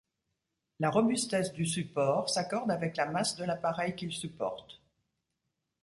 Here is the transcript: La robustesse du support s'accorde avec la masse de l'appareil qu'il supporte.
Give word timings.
La 0.79 0.89
robustesse 0.89 1.53
du 1.53 1.67
support 1.67 2.27
s'accorde 2.27 2.71
avec 2.71 2.97
la 2.97 3.05
masse 3.05 3.35
de 3.35 3.43
l'appareil 3.45 3.95
qu'il 3.95 4.11
supporte. 4.11 4.81